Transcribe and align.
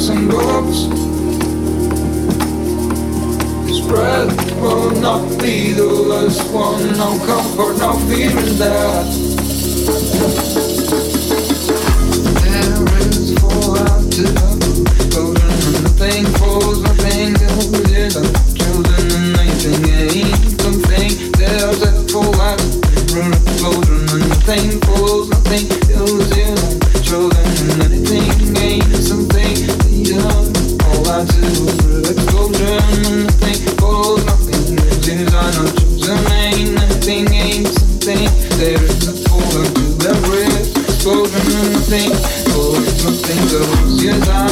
caps 0.00 0.08
and 0.08 0.30
gloves. 0.30 0.84
His 3.68 3.80
breath 3.80 4.60
will 4.60 4.90
not 5.00 5.28
be 5.40 5.72
the 5.72 5.84
last 5.84 6.50
one, 6.52 6.92
no 6.96 7.18
comfort, 7.26 7.78
no 7.78 7.92
fear 8.08 8.30
in 8.30 8.58
that. 8.58 9.06
There 12.44 12.84
is 12.98 13.34
out 13.78 14.10
nothing 15.82 16.24
nothing 16.80 17.28
in 17.28 18.08
the 18.08 18.24
children, 18.56 19.04
and 19.16 19.32
nothing 19.36 19.80
ain't 19.90 20.60
something. 20.60 21.32
There's 21.32 21.82
a 21.82 21.92
out 22.40 22.60
nothing. 24.28 25.29
things 43.30 43.52
that 43.52 43.62
we 43.86 44.49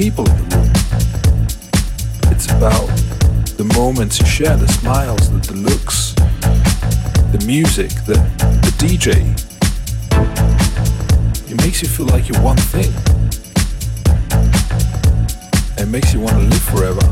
people 0.00 0.24
room. 0.24 0.70
It's 2.32 2.46
about 2.46 2.88
the 3.58 3.70
moments 3.76 4.18
you 4.18 4.24
share, 4.24 4.56
the 4.56 4.66
smiles, 4.66 5.30
the, 5.30 5.52
the 5.52 5.58
looks, 5.60 6.14
the 7.34 7.44
music, 7.44 7.90
the, 8.06 8.14
the 8.64 8.72
DJ. 8.78 9.10
It 11.50 11.56
makes 11.58 11.82
you 11.82 11.88
feel 11.88 12.06
like 12.06 12.30
you're 12.30 12.40
one 12.40 12.56
thing. 12.56 12.90
It 15.76 15.88
makes 15.88 16.14
you 16.14 16.20
want 16.20 16.36
to 16.36 16.44
live 16.44 16.62
forever. 16.62 17.06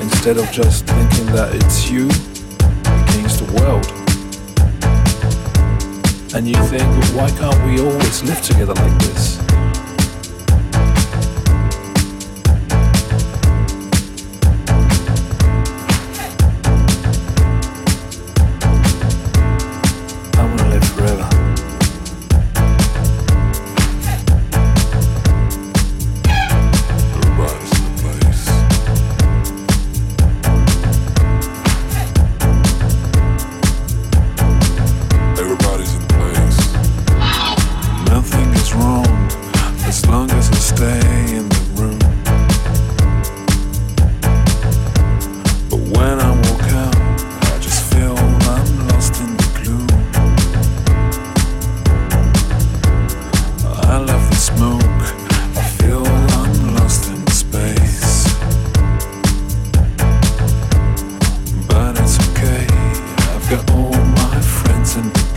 Instead 0.00 0.36
of 0.36 0.50
just 0.50 0.84
thinking 0.86 1.26
that 1.26 1.54
it's 1.54 1.88
you 1.88 2.06
against 3.06 3.38
the 3.38 3.52
world. 3.54 3.86
And 6.34 6.48
you 6.48 6.60
think, 6.66 6.88
why 7.14 7.30
can't 7.38 7.64
we 7.66 7.78
always 7.78 8.24
live 8.24 8.42
together 8.42 8.74
like 8.74 8.98
this? 8.98 9.35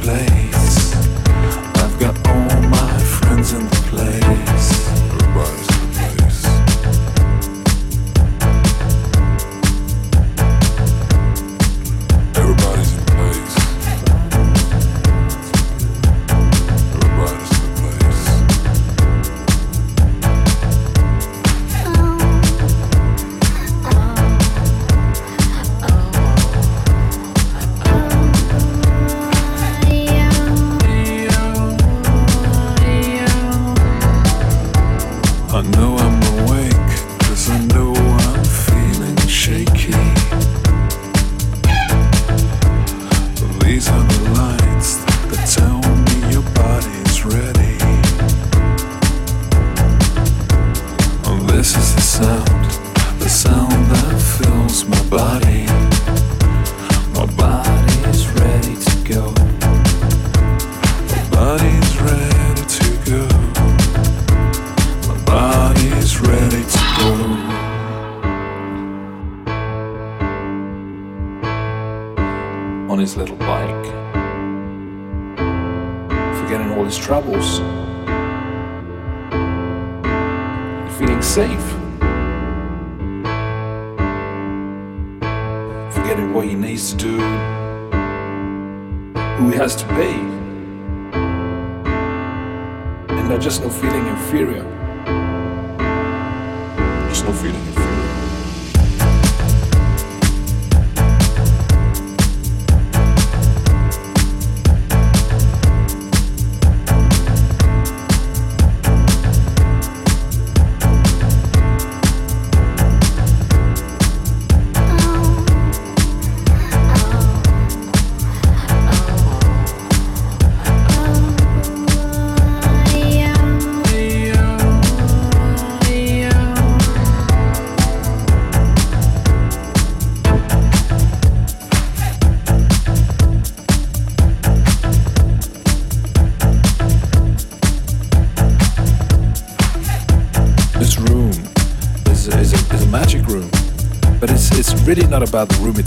Really 0.10 0.39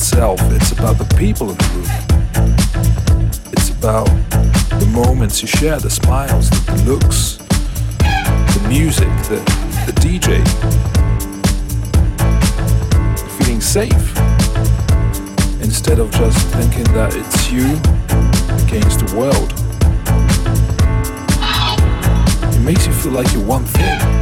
itself, 0.02 0.40
it's 0.50 0.72
about 0.72 0.98
the 0.98 1.14
people 1.16 1.48
in 1.48 1.56
the 1.56 1.68
room. 1.74 1.86
It's 3.52 3.70
about 3.70 4.06
the 4.80 4.86
moments 4.92 5.40
you 5.40 5.46
share, 5.46 5.78
the 5.78 5.90
smiles, 5.90 6.50
the, 6.50 6.72
the 6.72 6.90
looks, 6.90 7.36
the 8.54 8.66
music, 8.68 9.06
the, 9.30 9.38
the 9.86 9.92
DJ. 10.02 10.42
Feeling 13.38 13.60
safe 13.60 14.08
instead 15.62 16.00
of 16.00 16.10
just 16.10 16.48
thinking 16.48 16.92
that 16.94 17.14
it's 17.14 17.52
you 17.52 17.68
against 18.66 19.06
the 19.06 19.16
world. 19.16 19.52
It 22.52 22.60
makes 22.60 22.88
you 22.88 22.92
feel 22.92 23.12
like 23.12 23.32
you're 23.32 23.46
one 23.46 23.64
thing. 23.66 24.21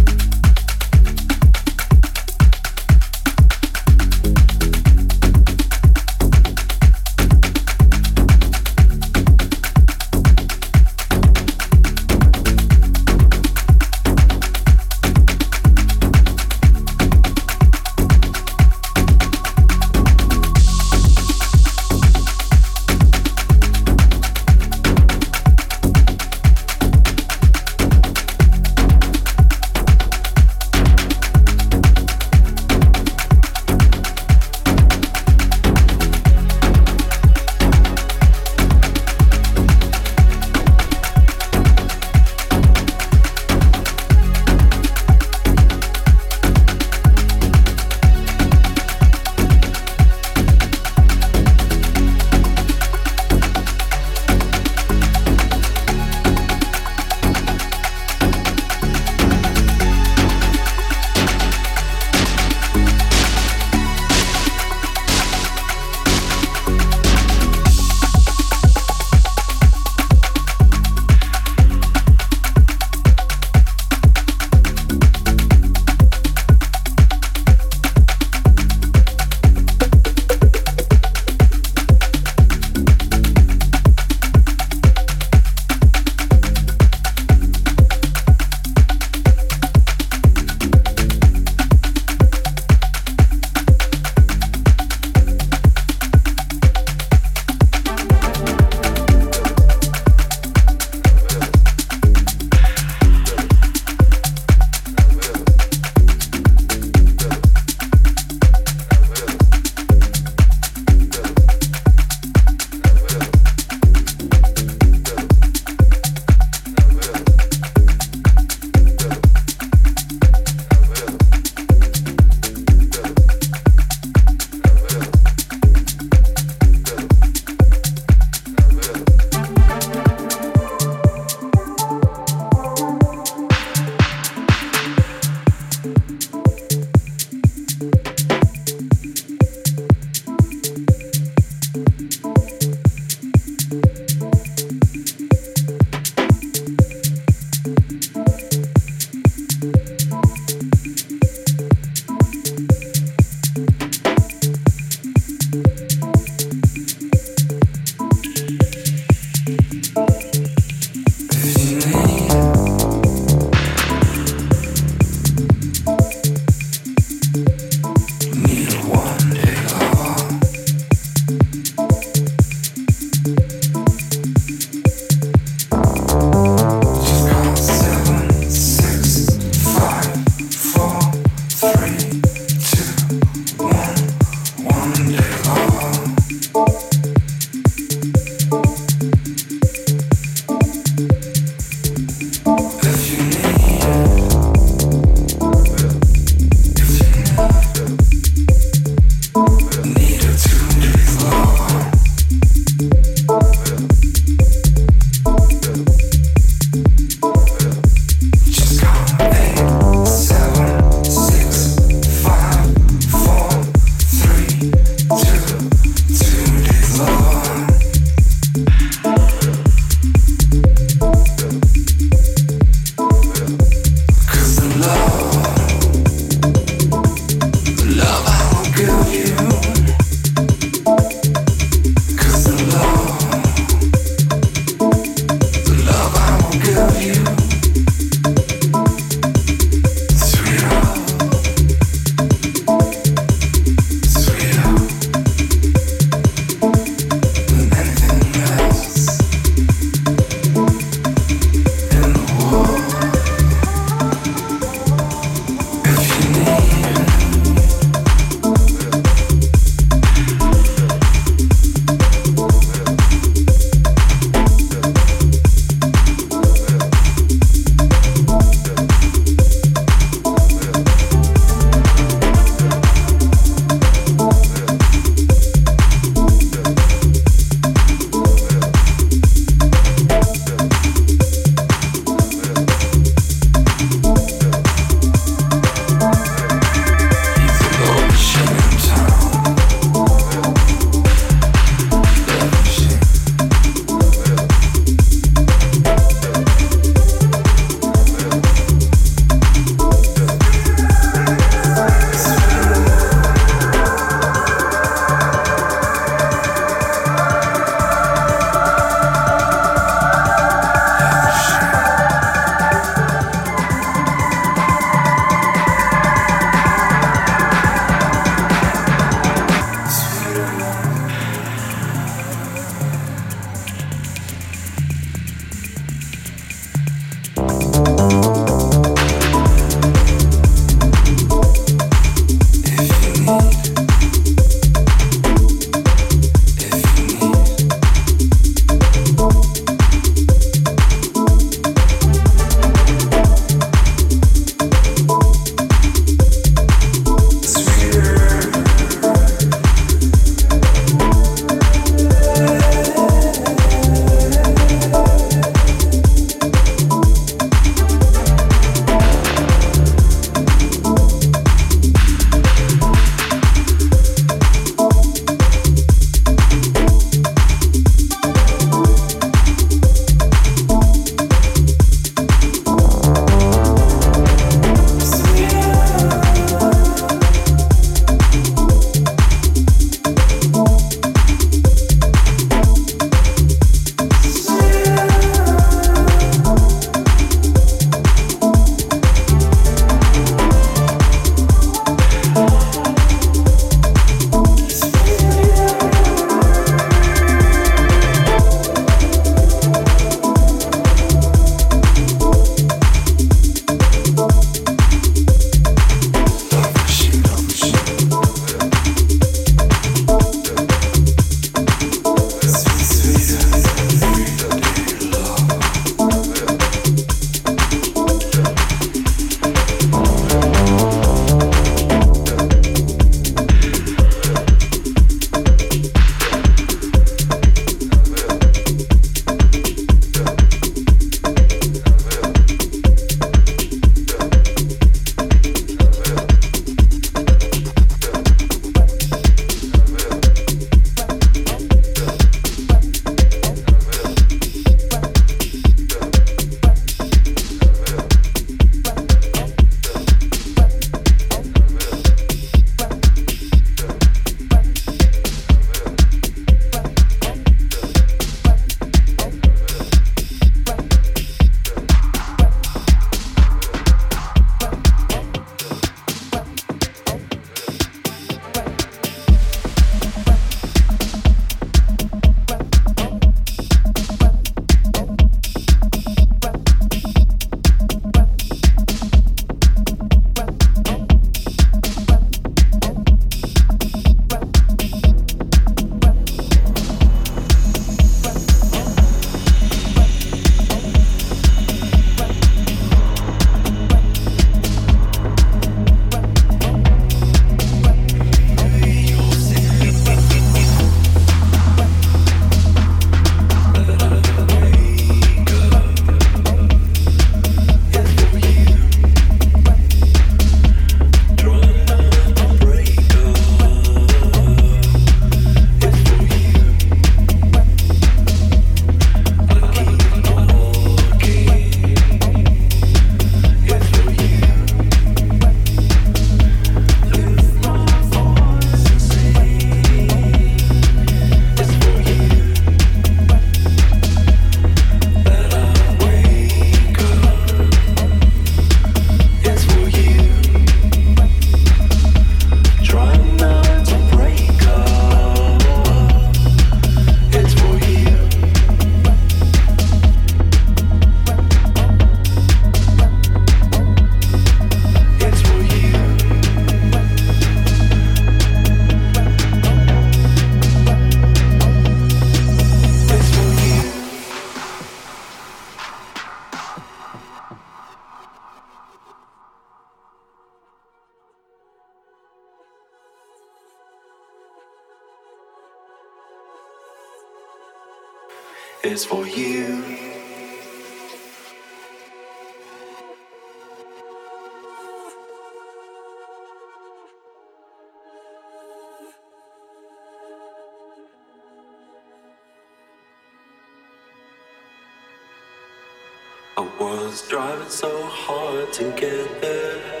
I 596.61 596.69
was 596.79 597.27
driving 597.27 597.69
so 597.69 598.05
hard 598.05 598.71
to 598.73 598.91
get 598.91 599.41
there. 599.41 600.00